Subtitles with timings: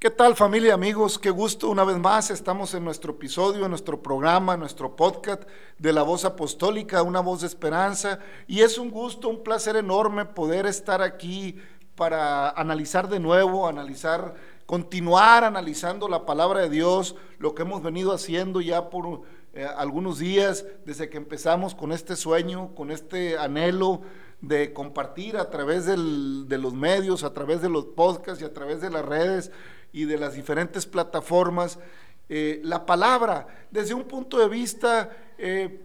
[0.00, 1.18] ¿Qué tal familia, amigos?
[1.18, 2.30] Qué gusto una vez más.
[2.30, 5.42] Estamos en nuestro episodio, en nuestro programa, en nuestro podcast
[5.76, 8.20] de la voz apostólica, una voz de esperanza.
[8.46, 11.56] Y es un gusto, un placer enorme poder estar aquí
[11.96, 18.12] para analizar de nuevo, analizar, continuar analizando la palabra de Dios, lo que hemos venido
[18.12, 19.22] haciendo ya por
[19.52, 24.02] eh, algunos días desde que empezamos con este sueño, con este anhelo
[24.40, 25.96] de compartir a través de
[26.58, 29.50] los medios, a través de los podcasts y a través de las redes
[29.92, 31.78] y de las diferentes plataformas,
[32.28, 35.80] eh, la palabra desde un punto de vista eh,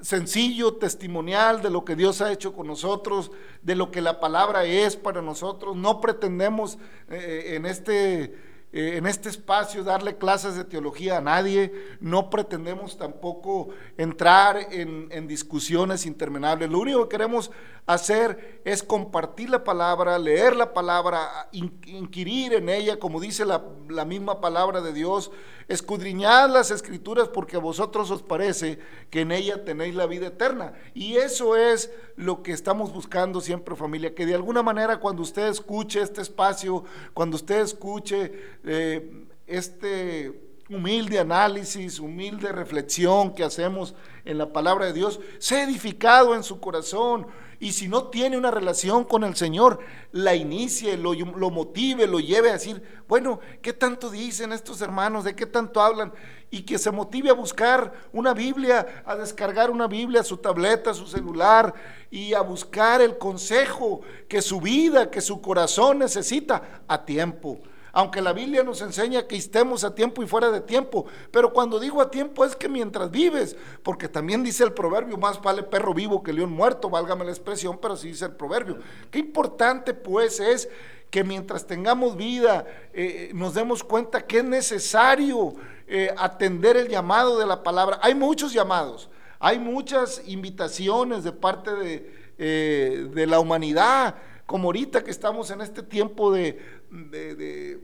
[0.00, 3.30] sencillo, testimonial de lo que Dios ha hecho con nosotros,
[3.62, 5.74] de lo que la palabra es para nosotros.
[5.74, 6.78] No pretendemos
[7.08, 8.34] eh, en este
[8.76, 15.28] eh, en este espacio darle clases de teología a nadie, no pretendemos tampoco entrar en,
[15.28, 16.68] discusiones interminables.
[16.68, 17.52] Lo único que queremos
[17.86, 24.04] hacer es compartir la palabra, leer la palabra, inquirir en ella, como dice la, la
[24.04, 25.30] misma palabra de Dios,
[25.68, 28.78] escudriñad las escrituras porque a vosotros os parece
[29.10, 30.74] que en ella tenéis la vida eterna.
[30.94, 35.48] Y eso es lo que estamos buscando siempre familia, que de alguna manera cuando usted
[35.48, 38.32] escuche este espacio, cuando usted escuche
[38.64, 43.94] eh, este humilde análisis, humilde reflexión que hacemos
[44.24, 47.26] en la palabra de Dios, sea edificado en su corazón.
[47.60, 49.78] Y si no tiene una relación con el Señor,
[50.12, 51.14] la inicie, lo,
[51.50, 55.24] motive, lo lleve a decir, bueno, ¿qué tanto dicen estos hermanos?
[55.24, 56.12] ¿De qué tanto hablan?
[56.50, 61.06] Y que se motive a buscar una Biblia, a descargar una Biblia, su tableta, su
[61.06, 61.72] celular,
[62.10, 67.60] y a buscar el consejo que su vida, que su corazón necesita a tiempo
[67.94, 71.78] aunque la Biblia nos enseña que estemos a tiempo y fuera de tiempo, pero cuando
[71.78, 75.94] digo a tiempo es que mientras vives, porque también dice el proverbio, más vale perro
[75.94, 78.78] vivo que león muerto, válgame la expresión, pero sí dice el proverbio.
[79.12, 80.68] Qué importante pues es
[81.08, 85.54] que mientras tengamos vida eh, nos demos cuenta que es necesario
[85.86, 88.00] eh, atender el llamado de la palabra.
[88.02, 94.16] Hay muchos llamados, hay muchas invitaciones de parte de, eh, de la humanidad,
[94.46, 96.60] como ahorita que estamos en este tiempo de,
[96.90, 97.80] de,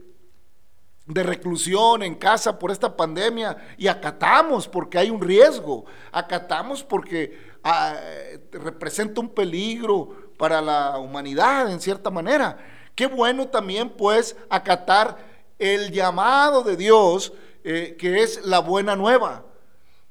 [1.07, 7.99] reclusión en casa por esta pandemia y acatamos porque hay un riesgo, acatamos porque ah,
[8.51, 12.57] representa un peligro para la humanidad en cierta manera.
[12.95, 15.17] Qué bueno también pues acatar
[15.59, 17.33] el llamado de Dios
[17.63, 19.45] eh, que es la buena nueva.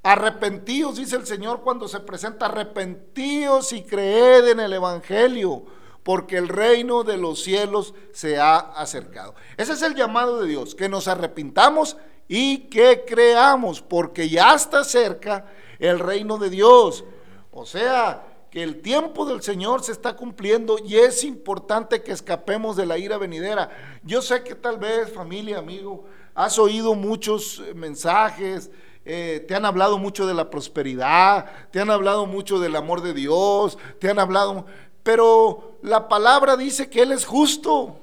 [0.03, 5.65] Arrepentíos, dice el Señor cuando se presenta, arrepentíos y creed en el Evangelio
[6.11, 9.37] porque el reino de los cielos se ha acercado.
[9.57, 14.83] Ese es el llamado de Dios, que nos arrepintamos y que creamos, porque ya está
[14.83, 15.47] cerca
[15.79, 17.05] el reino de Dios.
[17.53, 22.75] O sea, que el tiempo del Señor se está cumpliendo y es importante que escapemos
[22.75, 23.71] de la ira venidera.
[24.03, 28.73] Yo sé que tal vez, familia, amigo, has oído muchos mensajes,
[29.05, 33.15] eh, te han hablado mucho de la prosperidad, te han hablado mucho del amor de
[33.15, 34.67] Dios, te han hablado,
[35.03, 38.01] pero la palabra dice que Él es justo,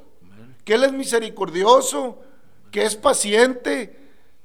[0.63, 2.19] que Él es misericordioso,
[2.71, 3.97] que es paciente,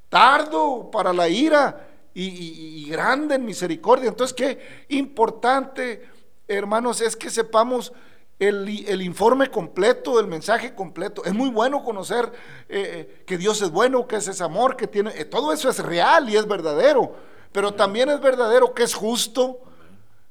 [0.09, 4.09] tardo para la ira y, grande en misericordia.
[4.09, 6.09] Entonces, qué importante,
[6.47, 7.93] hermanos, es que sepamos
[8.39, 11.25] el, informe completo, el mensaje completo.
[11.25, 12.31] Es muy bueno conocer
[12.69, 15.11] eh, eh, que Dios es bueno, que ese es amor, que tiene...
[15.17, 17.15] Eh, todo eso es real y es verdadero,
[17.53, 19.61] pero también es verdadero que es justo,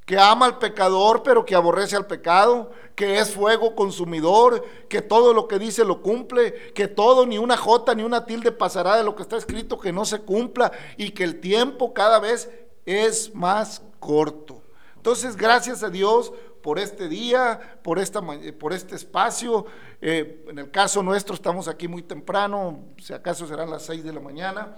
[0.06, 5.34] que ama al pecador pero que aborrece al pecado, que es fuego consumidor, que todo
[5.34, 9.04] lo que dice lo cumple, que todo, ni una jota ni una tilde pasará de
[9.04, 12.50] lo que está escrito que no se cumpla y que el tiempo cada vez
[12.86, 14.62] es más corto.
[14.96, 16.32] Entonces, gracias a Dios
[16.62, 18.22] por este día, por, esta,
[18.60, 19.66] por este espacio.
[20.02, 24.14] Eh, en el caso nuestro estamos aquí muy temprano, si acaso serán las seis de
[24.14, 24.78] la mañana.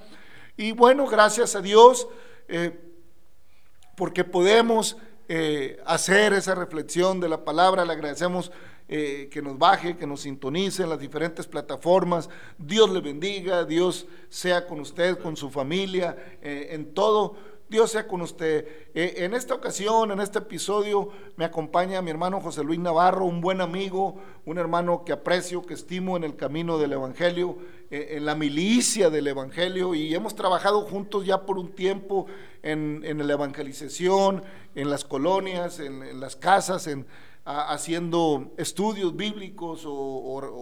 [0.55, 2.07] Y bueno, gracias a Dios,
[2.47, 2.79] eh,
[3.95, 4.97] porque podemos
[5.27, 7.85] eh, hacer esa reflexión de la palabra.
[7.85, 8.51] Le agradecemos
[8.89, 12.29] eh, que nos baje, que nos sintonice en las diferentes plataformas.
[12.57, 17.35] Dios le bendiga, Dios sea con usted, con su familia, eh, en todo.
[17.69, 18.67] Dios sea con usted.
[18.93, 23.61] en esta ocasión, en este episodio, me acompaña mi hermano José Luis Navarro, un buen
[23.61, 27.57] amigo, un hermano que aprecio, que estimo en el camino del Evangelio,
[27.89, 32.27] en la milicia del Evangelio, y hemos trabajado juntos ya por un tiempo
[32.61, 34.43] en, en la evangelización,
[34.75, 37.05] en las colonias, en, las casas, en,
[37.45, 39.89] haciendo estudios bíblicos o,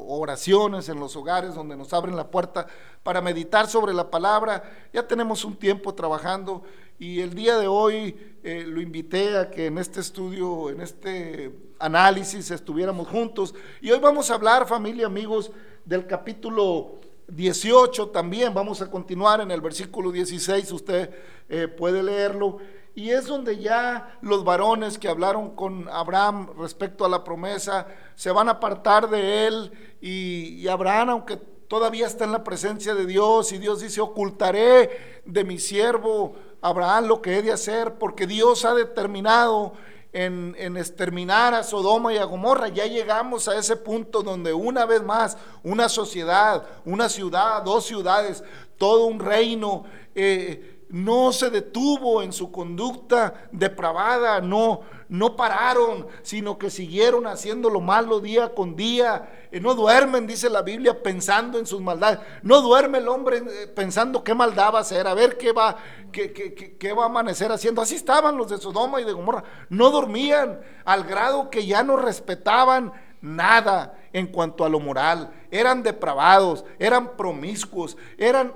[0.08, 2.68] oraciones en los hogares donde nos abren la puerta
[3.04, 4.64] para meditar sobre la palabra.
[4.94, 6.64] Ya tenemos un tiempo trabajando
[6.98, 11.56] y el día de hoy eh, lo invité a que en este estudio, en este
[11.80, 13.54] análisis estuviéramos juntos.
[13.82, 15.52] Y hoy vamos a hablar, familia, amigos,
[15.86, 21.10] del capítulo 18 también, vamos a continuar en el versículo 16, usted
[21.50, 22.58] eh, puede leerlo,
[22.94, 28.32] y es donde ya los varones que hablaron con Abraham respecto a la promesa se
[28.32, 29.72] van a apartar de él
[30.02, 35.44] y, Abraham, aunque todavía está en la presencia de Dios y Dios dice, ocultaré de
[35.44, 39.74] mi siervo Abraham lo que he de hacer, porque Dios ha determinado
[40.12, 42.68] en, en, exterminar a Sodoma y a Gomorra.
[42.68, 48.44] Ya llegamos a ese punto donde una vez más una sociedad, una ciudad, dos ciudades,
[48.78, 56.58] todo un reino eh, no se detuvo en su conducta depravada, no, no pararon, sino
[56.58, 59.48] que siguieron haciendo lo malo día con día.
[59.52, 62.20] Eh, no duermen, dice la Biblia, pensando en sus maldades.
[62.44, 65.78] No duerme el hombre eh, pensando qué maldad va a hacer, a ver qué va,
[66.12, 67.82] qué, qué, qué va a amanecer haciendo.
[67.82, 69.46] Así estaban los de Sodoma y de Gomorra.
[69.70, 72.92] No dormían al grado que ya no respetaban
[73.22, 75.32] nada en cuanto a lo moral.
[75.52, 78.54] Eran depravados, eran promiscuos, eran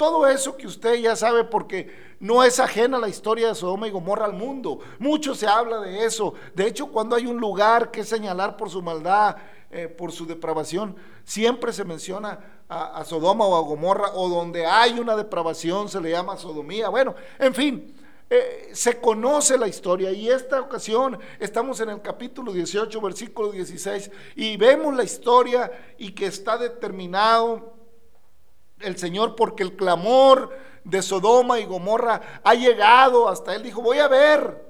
[0.00, 3.90] todo eso que usted ya sabe porque no es ajena la historia de Sodoma y
[3.90, 4.78] Gomorra al mundo.
[4.98, 6.32] Mucho se habla de eso.
[6.54, 9.36] De hecho, cuando hay un lugar que señalar por su maldad,
[9.70, 14.98] eh, por su depravación, siempre se menciona a, Sodoma o a Gomorra, o donde hay
[14.98, 16.88] una depravación se le llama sodomía.
[16.88, 17.94] Bueno, en fin,
[18.30, 24.10] eh, se conoce la historia y esta ocasión estamos en el capítulo 18, versículo 16,
[24.36, 27.79] y vemos la historia y que está determinado
[28.80, 30.50] el Señor porque el clamor
[30.84, 33.62] de Sodoma y Gomorra ha llegado hasta él.
[33.62, 34.68] Dijo, voy a ver.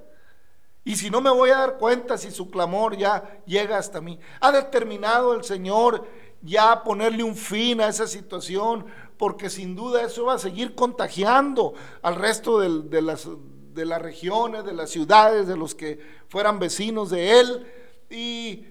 [0.84, 4.18] Y si no me voy a dar cuenta si su clamor ya llega hasta mí.
[4.40, 6.06] Ha determinado el Señor
[6.42, 8.86] ya ponerle un fin a esa situación,
[9.18, 13.28] porque sin duda eso va a seguir contagiando al resto de, las,
[13.74, 17.66] de las regiones, de las ciudades, de los que fueran vecinos de él.
[18.08, 18.66] Y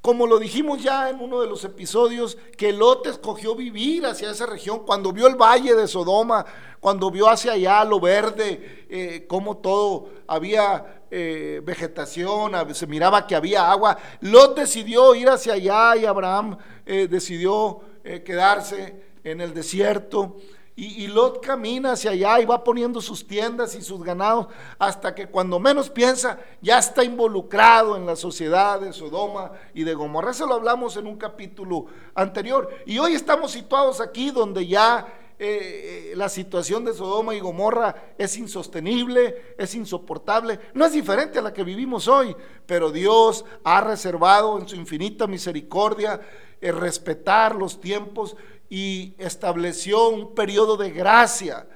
[0.00, 4.46] como lo dijimos ya en uno de los episodios, que Lot escogió vivir hacia esa
[4.46, 6.46] región, cuando vio el valle de Sodoma,
[6.80, 13.34] cuando vio hacia allá lo verde, eh, como todo había eh, vegetación, se miraba que
[13.34, 19.54] había agua, Lot decidió ir hacia allá y Abraham eh, decidió eh, quedarse en el
[19.54, 20.36] desierto.
[20.80, 24.46] Y, Lot camina hacia allá y va poniendo sus tiendas y sus ganados
[24.78, 29.94] hasta que cuando menos piensa ya está involucrado en la sociedad de Sodoma y de
[29.94, 30.30] Gomorra.
[30.30, 32.70] Eso lo hablamos en un capítulo anterior.
[32.86, 38.38] Y hoy estamos situados aquí donde ya eh, la situación de Sodoma y Gomorra es
[38.38, 40.60] insostenible, es insoportable.
[40.74, 42.36] No es diferente a la que vivimos hoy,
[42.66, 46.20] pero Dios ha reservado en su infinita misericordia
[46.60, 48.36] el respetar los tiempos
[48.68, 51.66] y estableció un periodo de gracia.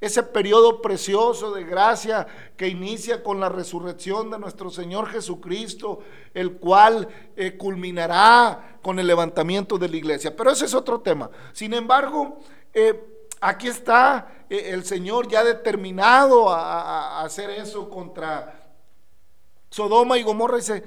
[0.00, 2.26] Ese periodo precioso de gracia
[2.56, 6.00] que inicia con la resurrección de nuestro Señor Jesucristo,
[6.34, 10.36] el cual eh, culminará con el levantamiento de la iglesia.
[10.36, 11.30] Pero ese es otro tema.
[11.52, 12.38] Sin embargo,
[12.74, 13.02] eh,
[13.40, 18.60] aquí está eh, el Señor ya determinado a, a hacer eso contra
[19.70, 20.58] Sodoma y Gomorra.
[20.58, 20.84] Dice,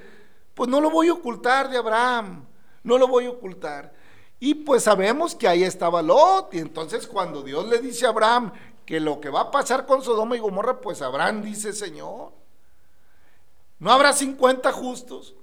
[0.54, 2.44] pues no lo voy a ocultar de Abraham,
[2.84, 3.97] no lo voy a ocultar.
[4.40, 6.54] Y pues sabemos que ahí estaba Lot.
[6.54, 8.52] Y entonces cuando Dios le dice a Abraham
[8.86, 12.32] que lo que va a pasar con Sodoma y Gomorra, pues Abraham dice, Señor,
[13.78, 15.34] no habrá 50 justos.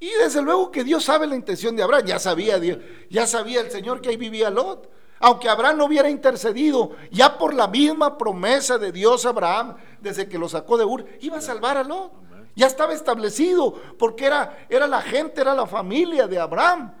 [0.00, 2.06] Y desde luego que Dios sabe la intención de Abraham.
[2.06, 2.78] Ya sabía Dios,
[3.10, 4.90] ya sabía el Señor que ahí vivía Lot.
[5.20, 10.38] Aunque Abraham no hubiera intercedido, ya por la misma promesa de Dios Abraham, desde que
[10.38, 12.12] lo sacó de Ur, iba a salvar a Lot.
[12.56, 16.92] Ya estaba establecido, porque era, era la gente, era la familia de Abraham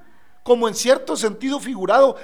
[0.44, 2.16] como en cierto sentido figurado,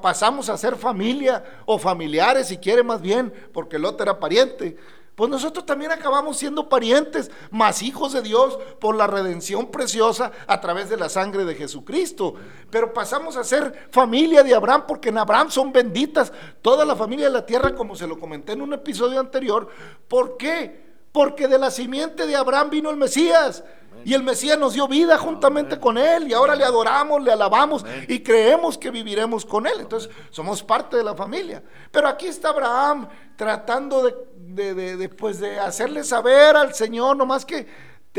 [0.00, 4.76] pasamos a ser familia o familiares, si quiere más bien, porque Lot era pariente.
[5.16, 10.60] Pues nosotros también acabamos siendo parientes, más hijos de Dios por la redención preciosa a
[10.60, 12.34] través de la sangre de Jesucristo.
[12.70, 16.32] Pero pasamos a ser familia de Abraham porque en Abraham son benditas
[16.62, 19.68] toda la familia de la tierra, como se lo comenté en un episodio anterior.
[20.06, 20.84] ¿Por qué?
[21.10, 23.64] Porque de la simiente de Abraham vino el Mesías.
[24.04, 27.84] Y el Mesías nos dio vida juntamente con Él y ahora le adoramos, le alabamos
[28.08, 29.74] y creemos que viviremos con Él.
[29.80, 31.62] Entonces somos parte de la familia.
[31.90, 34.04] Pero aquí está Abraham tratando
[34.36, 37.66] de, de, de, pues de hacerle saber al Señor, nomás que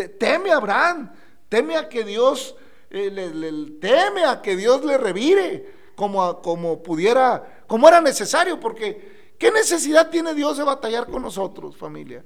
[0.08, 1.12] teme a Abraham,
[1.50, 2.56] teme a que Dios,
[2.90, 8.60] eh, le, le, teme a que Dios le revire como, como pudiera, como era necesario,
[8.60, 12.24] porque ¿qué necesidad tiene Dios de batallar con nosotros, familia?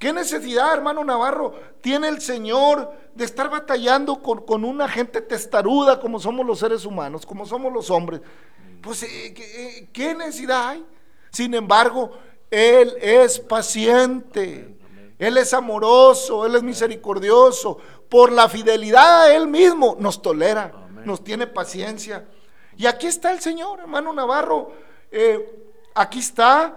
[0.00, 1.52] ¿Qué necesidad, hermano Navarro,
[1.82, 6.86] tiene el Señor de estar batallando con, con, una gente testaruda como somos los seres
[6.86, 8.22] humanos, como somos los hombres?
[8.80, 10.86] Pues, eh, ¿qué, eh, ¿qué necesidad hay?
[11.30, 12.12] Sin embargo,
[12.50, 14.74] Él es paciente,
[15.18, 17.76] Él es amoroso, Él es misericordioso.
[18.08, 20.72] Por la fidelidad a Él mismo nos tolera,
[21.04, 22.26] nos tiene paciencia.
[22.74, 24.72] Y aquí está el Señor, hermano Navarro.
[25.10, 26.74] Eh, aquí está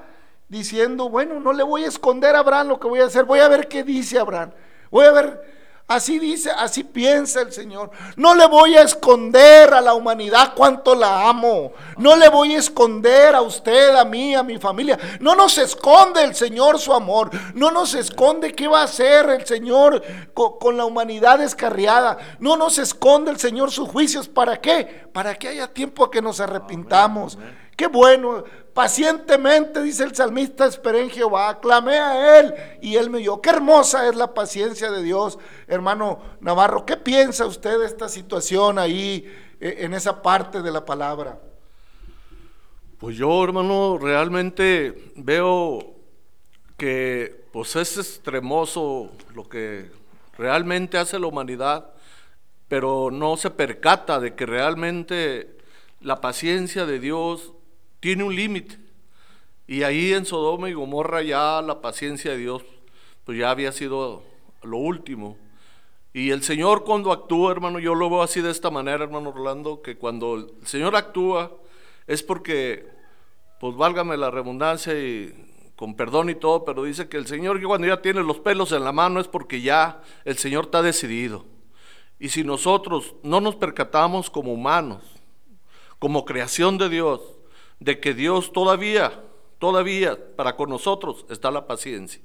[0.54, 3.40] diciendo, bueno, no le voy a esconder a Abraham lo que voy a hacer, voy
[3.40, 4.52] a ver qué dice Abraham.
[4.90, 5.54] Voy a ver
[5.86, 7.92] Así dice, así piensa el Señor.
[8.16, 11.74] No le voy a esconder a la humanidad cuánto la amo.
[11.98, 14.98] No le voy a esconder a usted, a mí, a mi familia.
[15.20, 17.30] No nos esconde el Señor su amor.
[17.54, 20.02] No nos esconde qué va a hacer el Señor
[20.34, 22.18] con, la humanidad descarriada.
[22.40, 24.30] No nos esconde el Señor sus juicios.
[24.30, 25.06] ¿Para qué?
[25.12, 27.38] Para que haya tiempo a que nos arrepintamos.
[27.76, 28.46] Qué bueno.
[28.74, 33.40] Pacientemente, dice el salmista, esperé en Jehová, clamé a Él y Él me dio.
[33.40, 35.38] Qué hermosa es la paciencia de Dios,
[35.68, 36.84] hermano Navarro.
[36.84, 41.40] ¿Qué piensa usted de esta situación ahí, eh, en esa parte de la palabra?
[42.98, 45.94] Pues yo, hermano, realmente veo
[46.76, 49.92] que pues es extremoso lo que
[50.36, 51.94] realmente hace la humanidad,
[52.68, 55.58] pero no se percata de que realmente
[56.02, 57.54] la paciencia de Dios
[58.04, 58.78] tiene un límite.
[59.66, 62.62] Y ahí en Sodoma y Gomorra ya la paciencia de Dios
[63.24, 64.24] pues ya había sido
[64.62, 65.38] lo último.
[66.12, 69.82] Y el Señor cuando actúa, hermano, yo lo veo así de esta manera, hermano Orlando,
[69.82, 71.54] que cuando el Señor actúa
[72.06, 72.86] es porque,
[73.62, 77.66] pues válgame la redundancia y con perdón y todo, pero dice que el Señor que
[77.66, 81.46] cuando ya tiene los pelos en la mano es porque ya el Señor está decidido.
[82.20, 85.04] Y si nosotros no nos percatamos como humanos,
[86.00, 87.22] como creación de Dios,
[87.84, 89.22] de que Dios todavía,
[89.60, 92.22] todavía para con nosotros está la paciencia.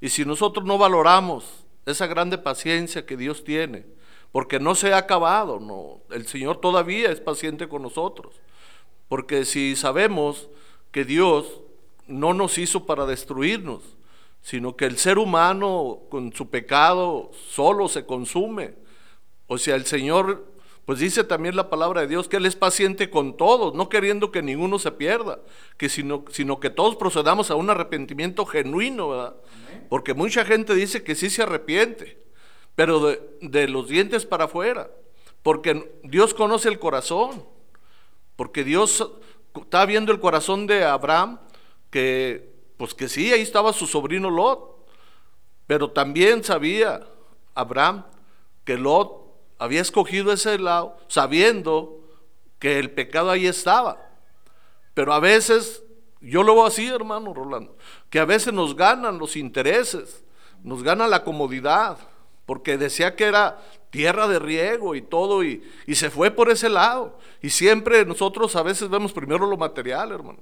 [0.00, 3.86] Y si nosotros no valoramos esa grande paciencia que Dios tiene,
[4.32, 8.40] porque no se ha acabado, no, el Señor todavía es paciente con nosotros.
[9.08, 10.48] Porque si sabemos
[10.90, 11.60] que Dios
[12.08, 13.82] no nos hizo para destruirnos,
[14.42, 18.74] sino que el ser humano con su pecado solo se consume.
[19.46, 20.44] O sea, el Señor
[20.88, 24.32] pues dice también la palabra de Dios que Él es paciente con todos, no queriendo
[24.32, 25.38] que ninguno se pierda,
[25.76, 29.36] que sino, sino que todos procedamos a un arrepentimiento genuino, ¿verdad?
[29.90, 32.18] Porque mucha gente dice que sí se arrepiente,
[32.74, 34.90] pero de, de los dientes para afuera,
[35.42, 37.44] porque Dios conoce el corazón,
[38.34, 39.12] porque Dios
[39.54, 41.38] está viendo el corazón de Abraham,
[41.90, 44.88] que pues que sí, ahí estaba su sobrino Lot,
[45.66, 47.06] pero también sabía
[47.54, 48.06] Abraham
[48.64, 49.27] que Lot
[49.58, 52.00] había escogido ese lado sabiendo
[52.58, 54.08] que el pecado ahí estaba.
[54.94, 55.82] Pero a veces,
[56.20, 57.76] yo lo veo así, hermano Rolando,
[58.10, 60.24] que a veces nos ganan los intereses,
[60.62, 61.98] nos gana la comodidad,
[62.46, 63.58] porque decía que era
[63.90, 67.18] tierra de riego y todo, y, y se fue por ese lado.
[67.42, 70.40] Y siempre nosotros a veces vemos primero lo material, hermano.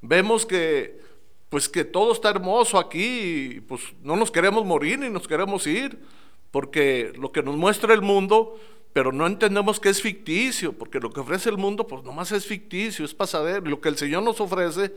[0.00, 1.00] Vemos que,
[1.48, 5.66] pues que todo está hermoso aquí, y pues no nos queremos morir ni nos queremos
[5.66, 5.98] ir
[6.56, 8.58] porque lo que nos muestra el mundo,
[8.94, 12.46] pero no entendemos que es ficticio, porque lo que ofrece el mundo, pues nomás es
[12.46, 13.68] ficticio, es pasadero.
[13.68, 14.94] Lo que el Señor nos ofrece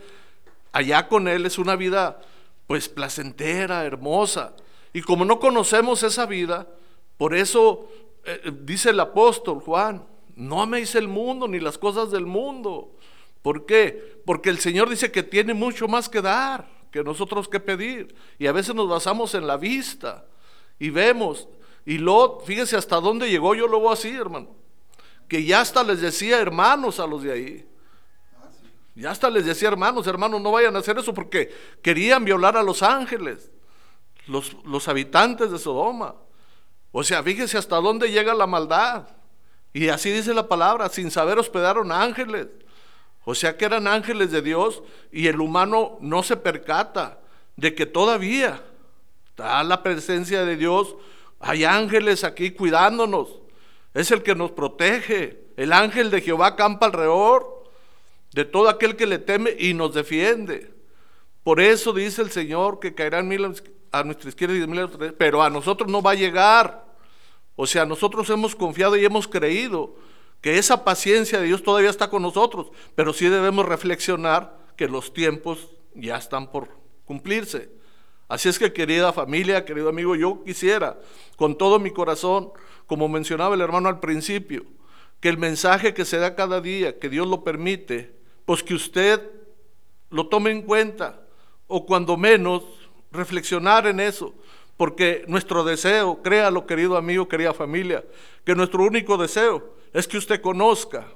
[0.72, 2.22] allá con Él es una vida,
[2.66, 4.56] pues placentera, hermosa.
[4.94, 6.66] Y como no conocemos esa vida,
[7.18, 7.90] por eso
[8.24, 12.96] eh, eh, dice el apóstol Juan, no améis el mundo ni las cosas del mundo.
[13.42, 14.22] ¿Por qué?
[14.26, 18.16] Porque el Señor dice que tiene mucho más que dar, que nosotros que pedir.
[18.38, 20.24] Y a veces nos basamos en la vista
[20.80, 21.48] y vemos,
[21.86, 24.48] y Lot, fíjese hasta dónde llegó, yo lo veo así, hermano,
[25.28, 27.66] que ya hasta les decía hermanos a los de ahí.
[28.96, 32.64] Ya hasta les decía hermanos, hermanos, no vayan a hacer eso porque querían violar a
[32.64, 33.52] los ángeles,
[34.28, 36.16] los, los habitantes de Sodoma.
[36.92, 39.08] O sea, fíjese hasta dónde llega la maldad.
[39.72, 42.48] Y así dice la palabra, sin saber hospedaron ángeles.
[43.24, 44.82] O sea que eran ángeles de Dios
[45.12, 47.20] y el humano no se percata
[47.56, 48.64] de que todavía
[49.40, 50.98] Está la presencia de Dios.
[51.40, 53.40] Hay ángeles aquí cuidándonos.
[53.94, 55.46] Es el que nos protege.
[55.56, 57.64] El ángel de Jehová campa alrededor
[58.34, 60.74] de todo aquel que le teme y nos defiende.
[61.42, 63.46] Por eso dice el Señor que caerán mil
[63.94, 66.86] a nuestra izquierda y mil a nuestra pero a nosotros no va a llegar.
[67.56, 69.96] O sea, nosotros hemos confiado y hemos creído
[70.42, 75.14] que esa paciencia de Dios todavía está con nosotros, pero sí debemos reflexionar que los
[75.14, 76.68] tiempos ya están por
[77.06, 77.79] cumplirse.
[78.30, 81.00] Así es que querida familia, querido amigo, yo quisiera
[81.36, 82.52] con todo mi corazón,
[82.86, 84.66] como mencionaba el hermano al principio,
[85.20, 88.14] que el mensaje que se da cada día, que Dios lo permite,
[88.46, 89.20] pues que usted
[90.12, 91.22] lo tome en cuenta
[91.66, 92.64] o cuando menos
[93.12, 94.36] reflexionar en eso,
[94.78, 98.06] porque nuestro deseo, créalo querido amigo, querida familia,
[98.46, 101.08] que nuestro único deseo es que usted conozca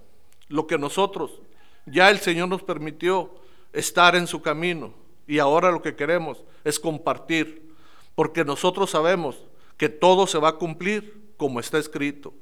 [0.47, 1.41] lo que nosotros,
[1.85, 3.35] ya el Señor nos permitió
[3.71, 7.73] estar en su camino y ahora lo que queremos es compartir,
[8.15, 9.45] porque nosotros sabemos
[9.77, 12.33] que todo se va a cumplir como está escrito.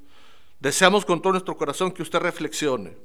[0.59, 2.95] Deseamos con todo nuestro corazón que usted reflexione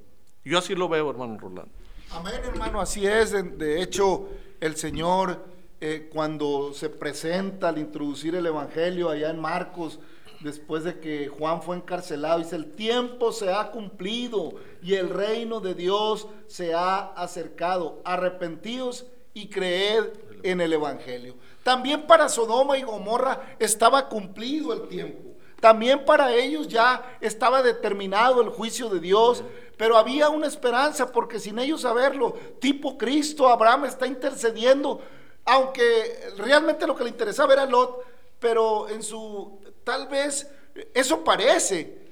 [0.44, 1.72] Yo así lo veo, hermano Rolando.
[2.10, 3.32] Amén, hermano, así es.
[3.32, 4.28] De hecho,
[4.60, 5.44] el Señor,
[5.80, 9.98] eh, cuando se presenta al introducir el Evangelio allá en Marcos,
[10.40, 15.60] después de que Juan fue encarcelado, dice, el tiempo se ha cumplido y el reino
[15.60, 18.00] de Dios se ha acercado.
[18.04, 19.06] Arrepentidos
[19.36, 20.04] y creed
[20.42, 21.34] en el Evangelio.
[21.62, 25.36] También para Sodoma y Gomorra estaba cumplido el tiempo.
[25.60, 29.44] También para ellos ya estaba determinado el juicio de Dios.
[29.76, 35.02] Pero había una esperanza porque sin ellos saberlo, tipo Cristo, Abraham está intercediendo,
[35.44, 38.02] aunque realmente lo que le interesaba era Lot,
[38.38, 40.50] pero en su, tal vez,
[40.94, 42.05] eso parece,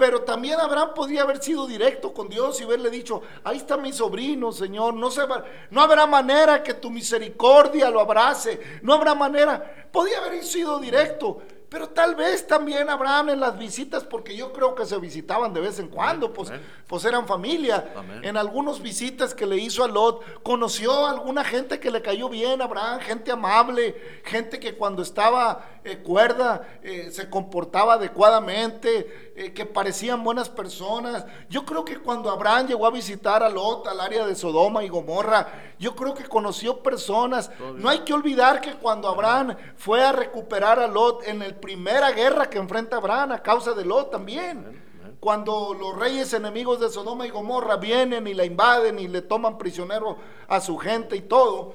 [0.00, 3.92] pero también Abraham podría haber sido directo con Dios y haberle dicho, ahí está mi
[3.92, 9.14] sobrino, Señor, no, se va, no habrá manera que tu misericordia lo abrace, no habrá
[9.14, 14.52] manera, podía haber sido directo, pero tal vez también Abraham en las visitas, porque yo
[14.52, 16.52] creo que se visitaban de vez en cuando, pues,
[16.88, 17.92] pues eran familia.
[18.22, 22.28] En algunas visitas que le hizo a Lot, conoció a alguna gente que le cayó
[22.28, 29.52] bien, Abraham, gente amable, gente que cuando estaba eh, cuerda eh, se comportaba adecuadamente, eh,
[29.54, 31.24] que parecían buenas personas.
[31.48, 34.88] Yo creo que cuando Abraham llegó a visitar a Lot, al área de Sodoma y
[34.88, 37.50] Gomorra, yo creo que conoció personas.
[37.76, 42.10] No hay que olvidar que cuando Abraham fue a recuperar a Lot en el primera
[42.12, 44.80] guerra que enfrenta Abraham a causa de Lot también.
[45.20, 49.58] Cuando los reyes enemigos de Sodoma y Gomorra vienen y la invaden y le toman
[49.58, 50.16] prisionero
[50.48, 51.74] a su gente y todo,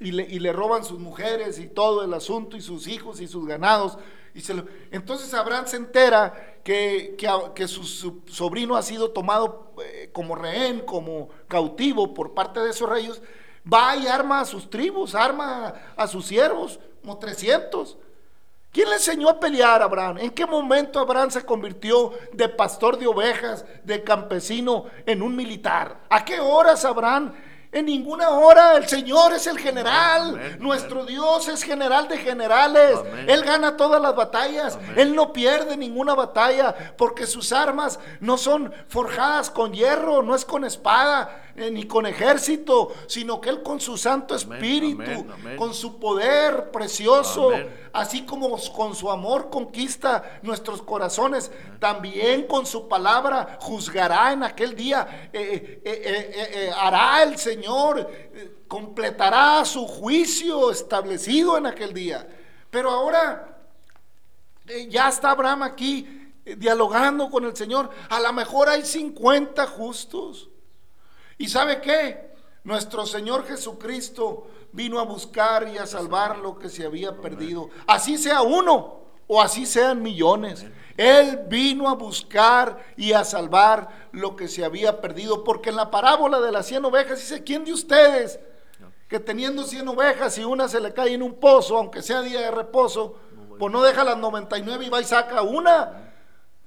[0.00, 3.96] y le, roban sus mujeres y todo el asunto y sus hijos y sus ganados.
[4.34, 4.54] Y se
[4.90, 7.16] entonces Abraham se entera que,
[7.54, 12.88] que, su, sobrino ha sido tomado eh, como rehén, como cautivo por parte de esos
[12.88, 13.22] reyes.
[13.72, 17.96] Va y arma a sus tribus, arma a sus siervos, como 300.
[18.74, 20.18] ¿Quién le enseñó a pelear a Abraham?
[20.18, 26.00] ¿En qué momento Abraham se convirtió de pastor de ovejas, de campesino, en un militar?
[26.10, 27.32] ¿A qué horas Abraham
[27.70, 30.58] en ninguna hora el Señor es el general.
[30.60, 33.00] Nuestro Dios es general de generales.
[33.26, 34.78] Él gana todas las batallas.
[34.94, 40.44] Él no pierde ninguna batalla porque sus armas no son forjadas con hierro, no es
[40.44, 41.43] con espada.
[41.56, 45.24] Eh, ni con ejército, sino que Él con su Santo Espíritu,
[45.56, 47.52] con su poder precioso,
[47.92, 54.74] así como con su amor conquista nuestros corazones, también con su palabra juzgará en aquel
[54.74, 58.10] día, eh, eh, hará el Señor,
[58.66, 62.26] completará su juicio establecido en aquel día.
[62.68, 63.60] Pero ahora
[64.88, 67.90] ya está Abraham aquí dialogando con el Señor.
[68.08, 70.48] A lo mejor hay 50 justos.
[71.38, 72.34] ¿Y sabe qué?
[72.64, 77.68] Nuestro Señor Jesucristo vino a buscar y a salvar lo que se había perdido.
[77.86, 80.64] Así sea uno o así sean millones.
[80.96, 85.44] Él vino a buscar y a salvar lo que se había perdido.
[85.44, 88.38] Porque en la parábola de las cien ovejas dice, ¿quién de ustedes
[89.08, 92.40] que teniendo cien ovejas y una se le cae en un pozo, aunque sea día
[92.40, 93.16] de reposo,
[93.58, 96.12] pues no deja las 99 y va y saca una?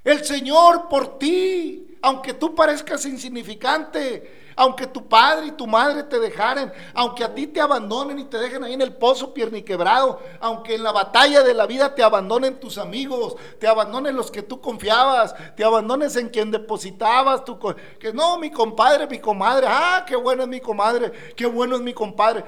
[0.04, 6.20] El Señor por ti, aunque tú parezcas insignificante, aunque tu padre y tu madre te
[6.20, 10.76] dejaren, aunque a ti te abandonen y te dejen ahí en el pozo pierniquebrado, aunque
[10.76, 14.60] en la batalla de la vida te abandonen tus amigos, te abandonen los que tú
[14.60, 17.58] confiabas, te abandones en quien depositabas tu
[18.00, 21.82] que no, mi compadre, mi comadre, ah, qué bueno es mi comadre, qué bueno es
[21.82, 22.44] mi compadre.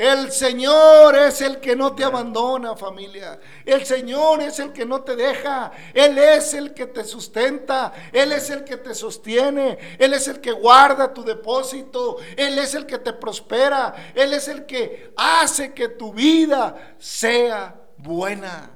[0.00, 3.38] El Señor es el que no te abandona, familia.
[3.66, 5.70] El Señor es el que no te deja.
[5.92, 7.92] Él es el que te sustenta.
[8.10, 9.76] Él es el que te sostiene.
[9.98, 12.16] Él es el que guarda tu depósito.
[12.34, 14.12] Él es el que te prospera.
[14.14, 18.70] Él es el que hace que tu vida sea buena.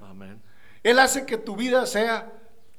[0.83, 2.31] Él hace que tu vida sea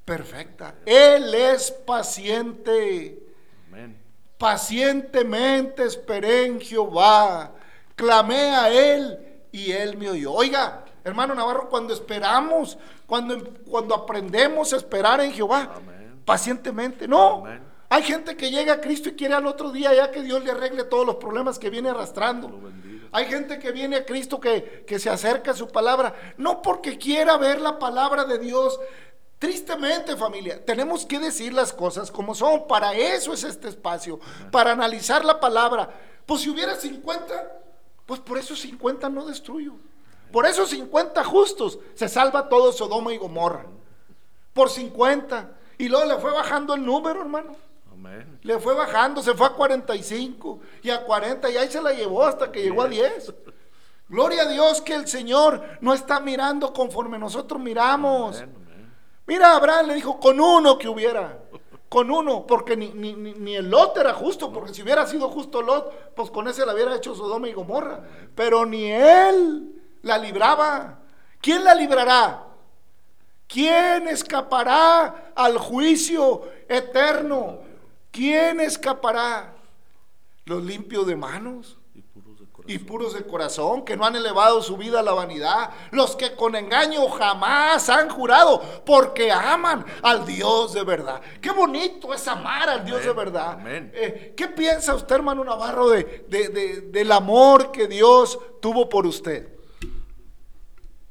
[0.06, 0.76] perfecta.
[0.86, 3.24] Él es paciente.
[4.38, 7.52] Pacientemente esperé en Jehová
[7.96, 9.20] clamé a Él
[9.52, 10.34] y Él me oyó.
[10.34, 15.76] Oiga, hermano Navarro, cuando esperamos, cuando, cuando aprendemos a esperar en Jehová,
[16.26, 17.44] pacientemente, no.
[17.90, 20.52] Hay gente que llega a Cristo y quiere al otro día ya que Dios le
[20.52, 22.60] arregle todos los problemas que viene arrastrando.
[23.12, 26.98] Hay gente que viene a Cristo que, que se acerca a su palabra, no porque
[26.98, 28.80] quiera ver la palabra de Dios,
[29.38, 32.68] Tristemente, familia, tenemos que decir las cosas como son.
[32.68, 35.90] Para eso es este espacio, para analizar la palabra.
[36.26, 37.65] Pues si hubiera 50,
[38.06, 39.74] pues por esos 50 no destruyo.
[40.32, 43.66] Por esos 50 justos se salva todo Sodoma y Gomorra.
[44.54, 45.52] Por 50.
[45.78, 47.56] Y luego le fue bajando el número, hermano.
[48.42, 52.24] Le fue bajando, se fue a 45 y a 40 y ahí se la llevó
[52.24, 53.34] hasta que llegó a 10.
[54.08, 58.44] Gloria a Dios que el Señor no está mirando conforme nosotros miramos.
[59.26, 61.40] Mira, Abraham le dijo, con uno que hubiera.
[61.96, 65.62] Con uno, porque ni, ni, ni, el Lot era justo, porque si hubiera sido justo
[65.62, 68.02] Lot, pues con ese la hubiera hecho Sodoma y Gomorra.
[68.36, 71.00] Pero ni él la libraba.
[71.40, 72.48] ¿Quién la librará?
[73.48, 77.60] ¿Quién escapará al juicio eterno?
[78.12, 79.56] ¿Quién escapará?
[80.44, 81.78] Los limpios de manos
[82.68, 86.36] y puros de corazón, que no han elevado su vida a la vanidad, los que
[86.36, 91.22] con engaño jamás han jurado, porque aman al Dios de verdad.
[91.42, 93.60] Qué bonito es amar al Dios de verdad.
[93.68, 96.26] Eh, ¿Qué piensa usted, hermano Navarro, de,
[96.92, 99.50] del amor que Dios tuvo por usted?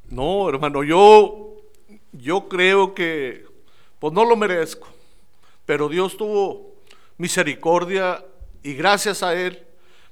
[0.09, 1.57] No, hermano, yo,
[2.13, 3.47] yo creo que,
[3.99, 4.89] pues no lo merezco,
[5.67, 6.75] pero Dios tuvo
[7.17, 8.25] misericordia
[8.63, 9.67] y gracias a Él,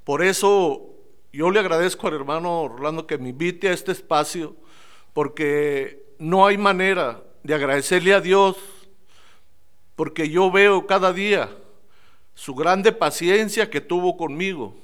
[0.05, 0.92] por eso
[1.33, 4.55] yo le agradezco al hermano Orlando que me invite a este espacio,
[5.15, 8.57] porque no hay manera de agradecerle a Dios,
[9.97, 11.51] porque yo veo cada día
[12.35, 14.77] su grande paciencia que tuvo conmigo,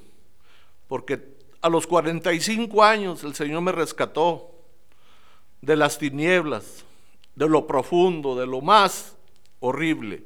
[0.87, 4.51] porque a los 45 años el Señor me rescató
[5.61, 6.83] de las tinieblas,
[7.35, 9.15] de lo profundo, de lo más
[9.59, 10.23] horrible.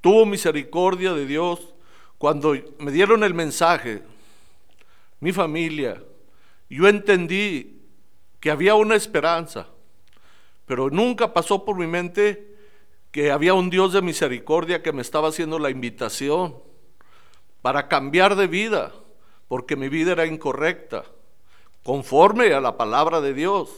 [0.00, 1.74] Tuvo misericordia de Dios
[2.18, 4.02] cuando me dieron el mensaje
[5.20, 6.02] mi familia,
[6.68, 7.82] yo entendí
[8.40, 9.68] que había una esperanza,
[10.66, 12.56] pero nunca pasó por mi mente
[13.10, 16.56] que había un Dios de misericordia que me estaba haciendo la invitación
[17.60, 18.92] para cambiar de vida,
[19.48, 21.04] porque mi vida era incorrecta,
[21.82, 23.70] conforme a la palabra de Dios.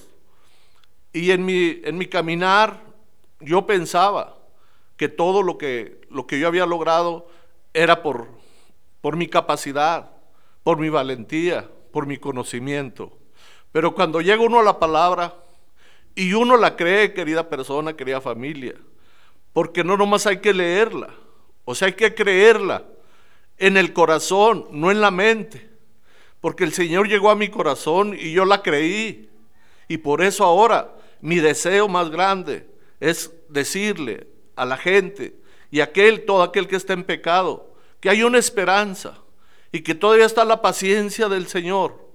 [1.12, 2.80] Y en mi, en mi caminar
[3.40, 4.38] yo pensaba
[4.96, 7.26] que todo lo que, lo que yo había logrado
[7.74, 8.28] era por,
[9.00, 10.10] por mi capacidad,
[10.62, 13.18] por mi valentía, por mi conocimiento.
[13.72, 15.34] Pero cuando llega uno a la palabra
[16.14, 18.74] y uno la cree, querida persona, querida familia,
[19.52, 21.14] porque no nomás hay que leerla,
[21.64, 22.84] o sea, hay que creerla
[23.58, 25.70] en el corazón, no en la mente,
[26.40, 29.30] porque el Señor llegó a mi corazón y yo la creí.
[29.88, 32.66] Y por eso ahora mi deseo más grande
[32.98, 35.36] es decirle a la gente
[35.70, 39.21] y a aquel, todo aquel que está en pecado, que hay una esperanza,
[39.72, 42.06] y que todavía está la paciencia del Señor.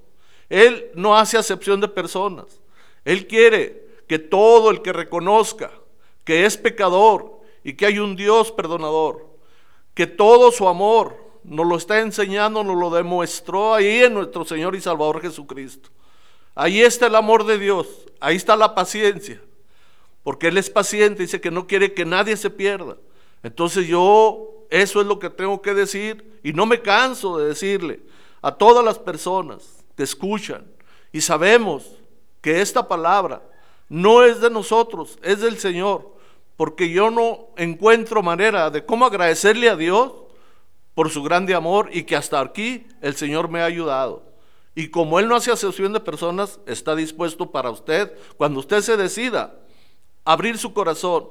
[0.48, 2.62] Él no hace acepción de personas.
[3.04, 5.72] Él quiere que todo el que reconozca
[6.24, 9.26] que es pecador y que hay un Dios perdonador,
[9.94, 11.16] que todo su amor
[11.46, 15.90] nos lo está enseñando, nos lo demostró ahí en nuestro Señor y Salvador Jesucristo.
[16.54, 17.88] Ahí está el amor de Dios,
[18.20, 19.42] ahí está la paciencia,
[20.24, 22.98] porque Él es paciente, dice que no quiere que nadie se pierda.
[23.42, 28.02] Entonces yo eso es lo que tengo que decir y no me canso de decirle
[28.42, 30.66] a todas las personas que escuchan
[31.12, 31.86] y sabemos
[32.42, 33.42] que esta palabra
[33.90, 36.14] no es de nosotros, es del Señor,
[36.56, 40.12] porque yo no encuentro manera de cómo agradecerle a Dios
[40.94, 44.24] por su grande amor y que hasta aquí el Señor me ha ayudado.
[44.76, 48.98] Y como Él no hace asociación de personas, está dispuesto para usted, cuando usted se
[48.98, 49.56] decida,
[50.26, 51.28] abrir su corazón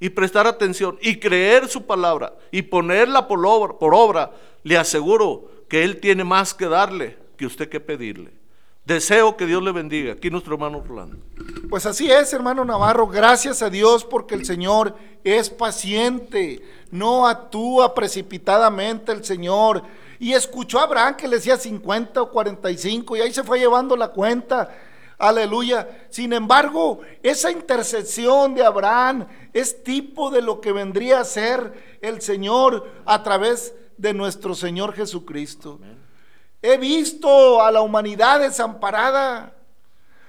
[0.00, 5.50] y prestar atención y creer su palabra y ponerla por obra, por obra, le aseguro
[5.68, 8.32] que Él tiene más que darle que usted que pedirle.
[8.84, 10.12] Deseo que Dios le bendiga.
[10.12, 11.16] Aquí nuestro hermano Orlando.
[11.70, 13.06] Pues así es, hermano Navarro.
[13.06, 16.62] Gracias a Dios porque el Señor es paciente.
[16.90, 19.82] No actúa precipitadamente el Señor.
[20.18, 23.96] Y escuchó a Abraham que le decía 50 o 45 y ahí se fue llevando
[23.96, 24.70] la cuenta.
[25.18, 26.06] Aleluya.
[26.10, 32.20] Sin embargo, esa intercesión de Abraham es tipo de lo que vendría a ser el
[32.20, 35.78] Señor a través de nuestro Señor Jesucristo.
[36.60, 39.53] He visto a la humanidad desamparada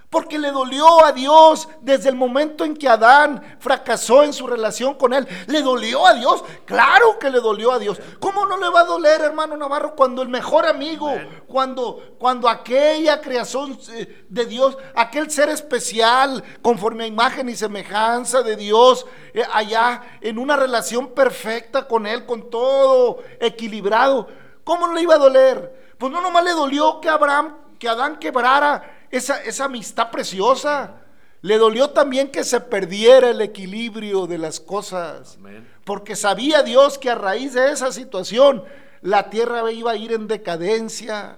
[0.09, 4.95] porque le dolió a Dios desde el momento en que Adán fracasó en su relación
[4.95, 5.27] con él.
[5.47, 6.43] ¿Le dolió a Dios?
[6.65, 7.99] Claro que le dolió a Dios.
[8.19, 11.11] ¿Cómo no le va a doler, hermano Navarro, cuando el mejor amigo,
[11.47, 18.41] cuando, cuando aquella creación eh, de Dios, aquel ser especial, conforme a imagen y semejanza
[18.41, 24.27] de Dios, eh, allá en una relación perfecta con él, con todo equilibrado,
[24.63, 25.95] ¿cómo no le iba a doler?
[25.97, 31.01] Pues no nomás le dolió que Abraham, que Adán quebrara esa, amistad preciosa.
[31.41, 35.37] Le dolió también que se perdiera el equilibrio de las cosas.
[35.83, 38.63] Porque sabía Dios que a raíz de esa situación
[39.01, 41.37] la tierra iba a ir en decadencia,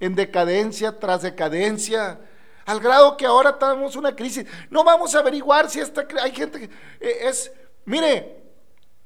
[0.00, 2.18] en decadencia tras decadencia,
[2.64, 4.44] al grado que ahora tenemos una crisis.
[4.70, 6.64] No vamos a averiguar si esta, hay gente que
[7.00, 7.52] eh, es,
[7.84, 8.42] mire,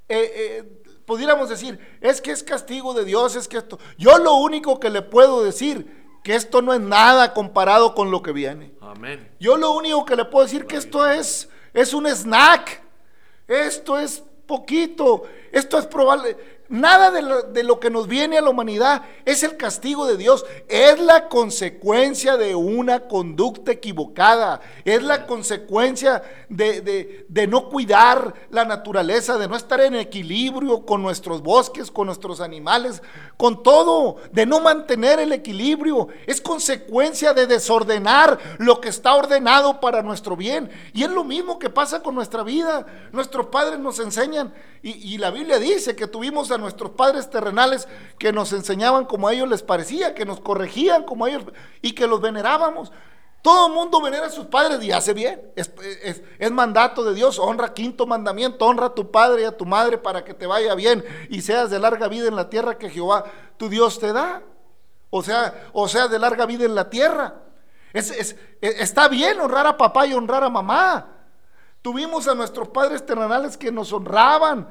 [0.08, 3.78] eh, eh, pudiéramos decir, es que es castigo de Dios, es que esto.
[3.98, 8.22] Yo lo único que le puedo decir que esto no es nada comparado con lo
[8.22, 8.72] que viene.
[9.38, 12.82] Yo lo único que le puedo decir que esto es, es un snack.
[13.46, 15.24] Esto es poquito.
[15.52, 16.36] Esto es probable.
[16.70, 21.00] Nada de lo, que nos viene a la humanidad es el castigo de Dios, es
[21.00, 29.36] la consecuencia de una conducta equivocada, es la consecuencia de, de, no cuidar la naturaleza,
[29.36, 33.02] de no estar en equilibrio con nuestros bosques, con nuestros animales,
[33.36, 39.80] con todo, de no mantener el equilibrio, es consecuencia de desordenar lo que está ordenado
[39.80, 40.70] para nuestro bien.
[40.94, 42.86] Y es lo mismo que pasa con nuestra vida.
[43.10, 48.32] Nuestros padres nos enseñan y, la Biblia dice que tuvimos a nuestros padres terrenales que
[48.32, 51.44] nos enseñaban como a ellos les parecía, que nos corregían como a ellos
[51.82, 52.92] y que los venerábamos.
[53.42, 55.50] Todo el mundo venera a sus padres y hace bien.
[55.56, 55.72] Es,
[56.38, 57.38] es, mandato de Dios.
[57.38, 58.66] Honra, quinto mandamiento.
[58.66, 61.70] Honra a tu padre y a tu madre para que te vaya bien y seas
[61.70, 63.24] de larga vida en la tierra que Jehová
[63.56, 64.42] tu Dios te da.
[65.08, 67.42] O sea, o sea, de larga vida en la tierra.
[67.92, 71.08] Es, está bien honrar a papá y honrar a mamá.
[71.82, 74.68] Tuvimos a nuestros padres terrenales que nos honraban,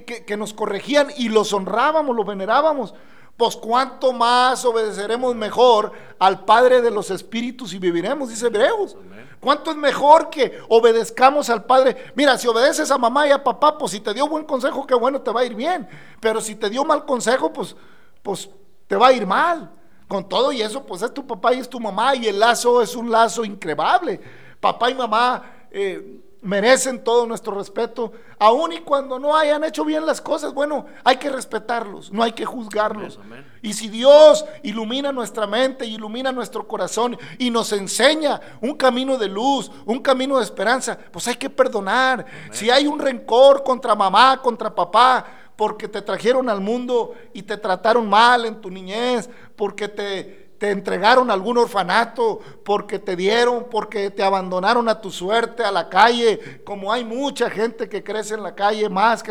[0.00, 2.94] que, nos corregían y los honrábamos, los venerábamos.
[3.36, 8.96] Pues cuánto más obedeceremos mejor al Padre de los Espíritus y viviremos, dice Hebreos.
[9.40, 12.12] ¿Cuánto es mejor que obedezcamos al Padre?
[12.14, 14.94] Mira, si obedeces a mamá y a papá, pues si te dio buen consejo, qué
[14.94, 15.88] bueno, te va a ir bien.
[16.20, 17.74] Pero si te dio mal consejo, pues,
[18.22, 18.48] pues
[18.86, 19.72] te va a ir mal.
[20.06, 22.82] Con todo y eso, pues es tu papá y es tu mamá y el lazo
[22.82, 24.20] es un lazo increíble.
[24.60, 30.04] Papá y mamá eh, merecen todo nuestro respeto, aun y cuando no hayan hecho bien
[30.04, 33.20] las cosas, bueno, hay que respetarlos, no hay que juzgarlos.
[33.62, 39.28] Y si Dios ilumina nuestra mente, ilumina nuestro corazón y nos enseña un camino de
[39.28, 42.26] luz, un camino de esperanza, pues hay que perdonar.
[42.50, 45.24] Si hay un rencor contra mamá, contra papá,
[45.54, 50.70] porque te trajeron al mundo y te trataron mal en tu niñez, porque te te
[50.70, 56.62] entregaron algún orfanato, porque te dieron, porque te abandonaron a tu suerte, a la calle,
[56.62, 59.24] como hay mucha gente que crece en la calle más.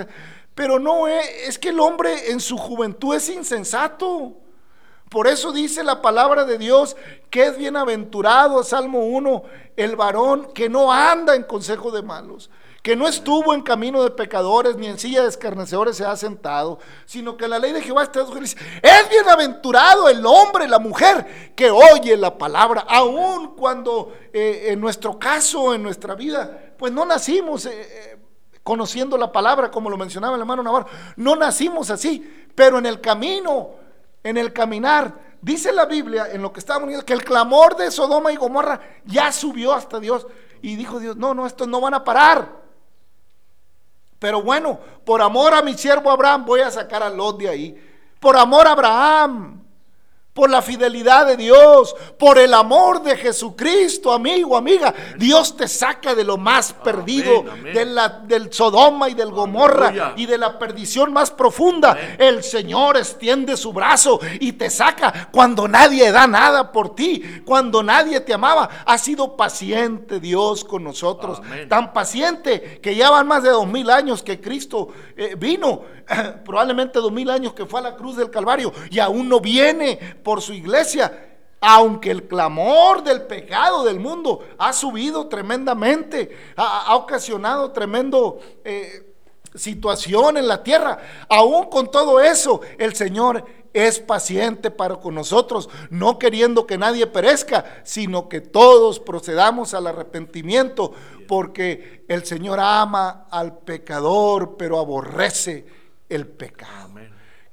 [0.54, 4.34] pero no, es, eh, es que el hombre en su juventud es insensato.
[5.10, 6.98] Por eso dice la palabra de Dios
[7.30, 9.44] que es bienaventurado, Salmo 1,
[9.78, 12.50] el varón que no anda en consejo de malos,
[12.82, 16.80] que no estuvo en camino de pecadores, ni en silla de escarnecedores se ha sentado,
[17.06, 22.17] sino que la ley de Jehová está Es bienaventurado el hombre, la mujer, que oye
[22.17, 27.72] la palabra, aun cuando eh, en nuestro caso, en nuestra vida, pues no nacimos eh,
[27.74, 28.17] eh,
[28.63, 33.00] conociendo la palabra, como lo mencionaba el hermano Navarro, no nacimos así, pero en el
[33.00, 33.76] camino,
[34.24, 37.91] en el caminar, dice la Biblia, en lo que estábamos viendo, que el clamor de
[37.91, 40.26] Sodoma y Gomorra ya subió hasta Dios.
[40.63, 42.61] Y dijo Dios, no, no, estos no van a parar.
[44.21, 47.91] Pero bueno, por amor a mi siervo Abraham voy a sacar a Lot de ahí.
[48.19, 49.61] Por amor a Abraham
[50.34, 54.94] por la fidelidad de Dios, por el amor de Jesucristo, amigo, amiga.
[55.17, 60.26] Dios te saca de lo más perdido, De la, del Sodoma y del Gomorra y
[60.26, 61.98] de la perdición más profunda.
[62.17, 67.84] El Señor extiende su brazo y te saca cuando nadie da nada por ti, cuando
[67.84, 68.70] nadie te amaba.
[68.86, 73.89] Ha sido paciente Dios con nosotros, tan paciente que ya van más de dos mil
[73.89, 75.82] años que Cristo eh, vino,
[76.46, 80.00] probablemente dos mil años que fue a la cruz del Calvario y aún no viene
[80.23, 87.71] por su iglesia, aunque el clamor del pecado del mundo ha subido tremendamente, ha, ocasionado
[87.71, 89.13] tremendo eh,
[89.53, 90.97] situación en la tierra,
[91.29, 97.07] aún con todo eso, el Señor es paciente para con nosotros, no queriendo que nadie
[97.07, 100.93] perezca, sino que todos procedamos al arrepentimiento,
[101.27, 105.65] porque el Señor ama al pecador, pero aborrece
[106.10, 106.91] el pecado.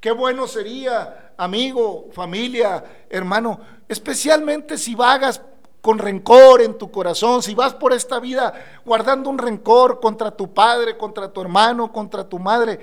[0.01, 5.41] Qué bueno sería, amigo, familia, hermano, especialmente si vagas
[5.81, 8.53] con rencor en tu corazón, si vas por esta vida
[8.85, 12.79] guardando un rencor contra tu padre, contra tu hermano, contra tu madre,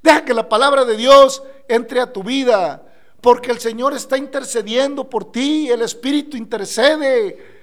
[0.00, 2.82] deja que la palabra de Dios entre a tu vida,
[3.20, 7.60] porque el Señor está intercediendo por ti, el Espíritu intercede.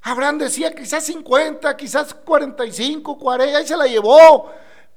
[0.00, 4.48] Abraham decía quizás 50, quizás 45, 40, ahí se la llevó,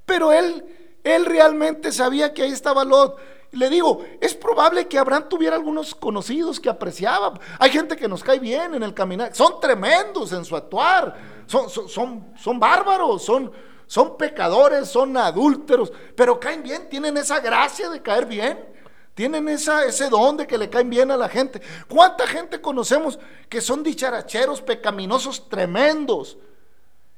[0.05, 0.63] pero él
[1.03, 3.17] él realmente sabía que ahí estaba Lot.
[3.51, 7.33] Le digo, es probable que Abraham tuviera algunos conocidos que apreciaba.
[7.57, 9.35] Hay gente que nos cae bien en el caminar.
[9.35, 11.15] Son tremendos en su actuar.
[11.47, 13.51] Son, son, son, bárbaros, son,
[13.87, 18.69] son pecadores, son adúlteros, pero caen bien, tienen esa gracia de caer bien.
[19.15, 21.59] Tienen esa, ese don de que le caen bien a la gente.
[21.89, 26.37] ¿Cuánta gente conocemos que son dicharacheros, pecaminosos tremendos?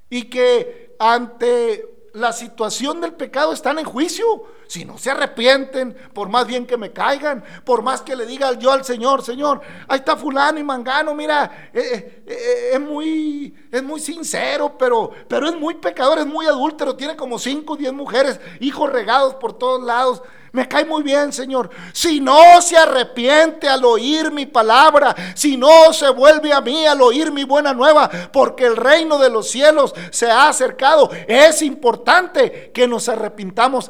[0.09, 4.45] Y que ante la situación del pecado están en juicio.
[4.71, 8.53] Si no se arrepienten, por más bien que me caigan, por más que le diga
[8.53, 13.53] yo al Señor, Señor, ahí está fulano y mangano, mira, eh, eh, eh, es, muy,
[13.69, 17.75] es muy sincero, pero, pero es muy pecador, es muy adúltero, tiene como cinco o
[17.75, 20.21] diez mujeres, hijos regados por todos lados.
[20.53, 21.69] Me cae muy bien, Señor.
[21.93, 27.01] Si no se arrepiente al oír mi palabra, si no se vuelve a mí al
[27.01, 32.71] oír mi buena nueva, porque el reino de los cielos se ha acercado, es importante
[32.73, 33.89] que nos arrepintamos.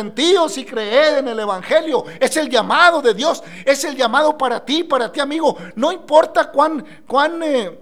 [0.00, 2.04] Arrepentidos y creed en el Evangelio.
[2.18, 5.56] Es el llamado de Dios, es el llamado para ti, para ti, amigo.
[5.76, 7.78] No importa cuán, cuán eh,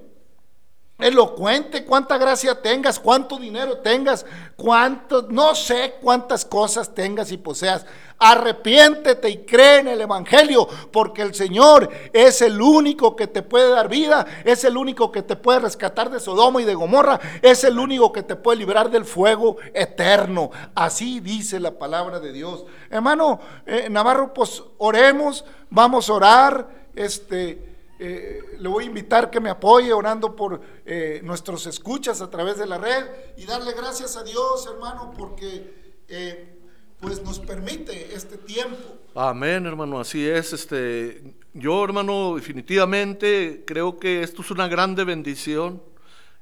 [0.99, 7.87] elocuente, cuánta gracia tengas, cuánto dinero tengas, cuánto, no sé cuántas cosas tengas y poseas.
[8.21, 13.71] Arrepiéntete y cree en el Evangelio, porque el Señor es el único que te puede
[13.71, 17.63] dar vida, es el único que te puede rescatar de Sodoma y de Gomorra, es
[17.63, 20.51] el único que te puede librar del fuego eterno.
[20.75, 22.65] Así dice la palabra de Dios.
[22.91, 27.68] Hermano eh, Navarro, pues oremos, vamos a orar, este
[27.99, 32.57] eh, le voy a invitar que me apoye orando por eh, nuestros escuchas a través
[32.59, 33.05] de la red
[33.37, 36.59] y darle gracias a Dios, hermano, porque eh,
[37.01, 38.99] pues nos permite este tiempo.
[39.15, 40.53] Amén, hermano, así es.
[40.53, 45.83] Este, yo, hermano, definitivamente creo que esto es una grande bendición.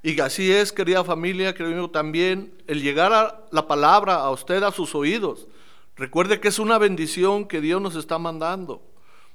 [0.03, 4.71] Y así es, querida familia, creo también, el llegar a la palabra a usted, a
[4.71, 5.49] sus oídos.
[5.97, 8.86] Recuerde que es una bendición que Dios nos está mandando.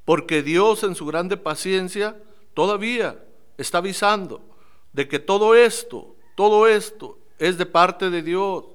[0.06, 2.18] Porque Dios en su grande paciencia
[2.54, 3.24] todavía
[3.58, 4.42] está avisando
[4.94, 8.66] de que todo esto, todo esto es de parte de Dios.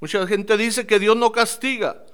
[0.00, 2.04] Mucha gente dice que Dios no castiga.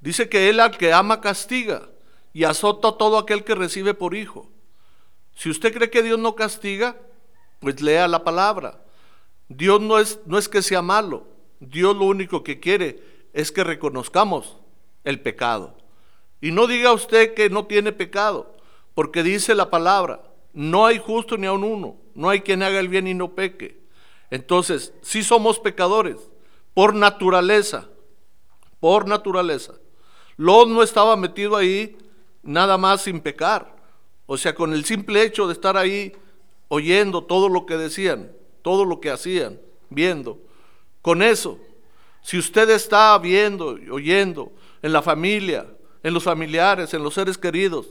[0.00, 1.88] Dice que Él al que ama castiga
[2.32, 4.50] y azota a todo aquel que recibe por hijo.
[5.34, 6.96] Si usted cree que Dios no castiga,
[7.60, 8.84] pues lea la palabra.
[9.48, 11.26] Dios no es, no es que sea malo.
[11.60, 13.02] Dios lo único que quiere
[13.32, 14.58] es que reconozcamos
[15.04, 15.76] el pecado.
[16.44, 18.54] Y no diga usted que no tiene pecado,
[18.94, 20.20] porque dice la palabra,
[20.52, 23.80] no hay justo ni aun uno, no hay quien haga el bien y no peque.
[24.28, 26.18] Entonces, si somos pecadores,
[26.74, 27.88] por naturaleza,
[28.78, 29.72] por naturaleza.
[30.36, 31.96] Lot no estaba metido ahí
[32.42, 33.74] nada más sin pecar.
[34.26, 36.12] O sea, con el simple hecho de estar ahí
[36.68, 38.30] oyendo todo lo que decían,
[38.60, 40.42] todo lo que hacían, viendo.
[41.00, 41.58] Con eso,
[42.20, 44.52] si usted está viendo oyendo
[44.82, 45.66] en la familia,
[46.04, 47.86] en los familiares, en los seres queridos,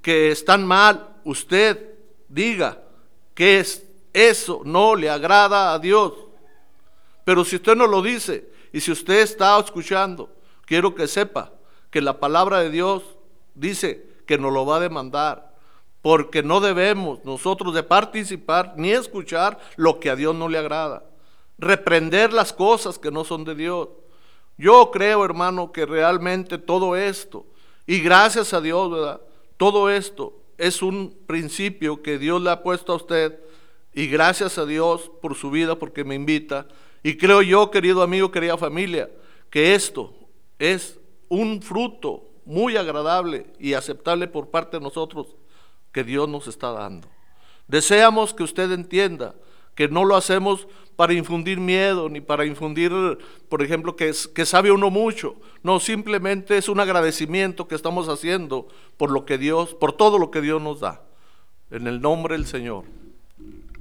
[0.00, 1.94] que están mal, usted
[2.28, 2.82] diga
[3.34, 6.14] que es, eso no le agrada a Dios.
[7.24, 10.30] Pero si usted no lo dice y si usted está escuchando,
[10.64, 11.52] quiero que sepa
[11.90, 13.02] que la palabra de Dios
[13.54, 15.54] dice que nos lo va a demandar,
[16.00, 21.04] porque no debemos nosotros de participar ni escuchar lo que a Dios no le agrada,
[21.58, 23.88] reprender las cosas que no son de Dios.
[24.62, 27.44] Yo creo, hermano, que realmente todo esto,
[27.84, 29.20] y gracias a Dios, ¿verdad?
[29.56, 33.40] Todo esto es un principio que Dios le ha puesto a usted,
[33.92, 36.68] y gracias a Dios por su vida, porque me invita.
[37.02, 39.10] Y creo yo, querido amigo, querida familia,
[39.50, 40.14] que esto
[40.60, 40.96] es
[41.28, 45.34] un fruto muy agradable y aceptable por parte de nosotros
[45.90, 47.08] que Dios nos está dando.
[47.66, 49.34] Deseamos que usted entienda
[49.74, 52.92] que no lo hacemos para infundir miedo, ni para infundir,
[53.48, 55.36] por ejemplo, que, sabe uno mucho.
[55.62, 60.30] No, simplemente es un agradecimiento que estamos haciendo por lo que Dios, por todo lo
[60.30, 61.02] que Dios nos da.
[61.70, 62.84] En el nombre del Señor.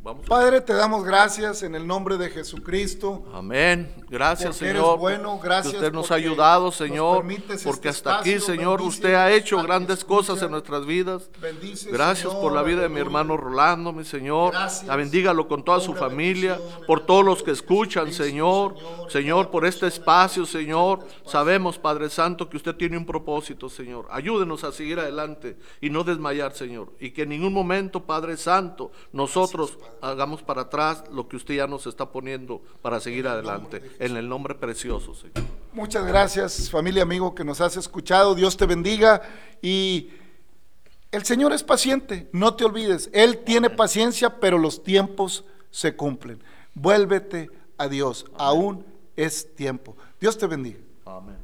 [0.03, 3.23] Padre, te damos gracias en el nombre de Jesucristo.
[3.31, 3.93] Amén.
[4.09, 4.97] Gracias, Señor.
[4.97, 5.75] bueno, gracias.
[5.75, 7.23] usted nos ha ayudado, Señor.
[7.63, 11.29] Porque este hasta aquí, Señor, usted ha hecho grandes cosas en nuestras vidas.
[11.91, 14.55] gracias por la vida de mi hermano Rolando, mi Señor.
[14.87, 18.75] La bendígalo con toda su familia, por todos los que escuchan, Señor.
[19.07, 21.05] Señor, por este espacio, Señor.
[21.27, 24.07] Sabemos, Padre Santo, que usted tiene un propósito, Señor.
[24.09, 26.91] Ayúdenos a seguir adelante y no desmayar, Señor.
[26.99, 31.67] Y que en ningún momento, Padre Santo, nosotros hagamos para atrás lo que usted ya
[31.67, 33.81] nos está poniendo para seguir adelante.
[33.99, 35.33] En el nombre precioso, Señor.
[35.73, 38.35] Muchas gracias, familia, amigo, que nos has escuchado.
[38.35, 39.21] Dios te bendiga
[39.61, 40.09] y
[41.11, 43.09] el Señor es paciente, no te olvides.
[43.13, 46.41] Él tiene paciencia, pero los tiempos se cumplen.
[46.73, 48.85] Vuélvete a Dios, aún
[49.15, 49.95] es tiempo.
[50.19, 50.79] Dios te bendiga.
[51.05, 51.40] Amén.